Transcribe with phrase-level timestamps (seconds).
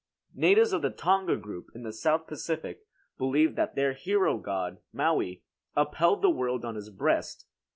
[0.33, 2.87] Natives of the Tonga group, in the South Pacific,
[3.19, 5.43] believed that their hero god, Maui,
[5.75, 7.45] upheld the world on his breast.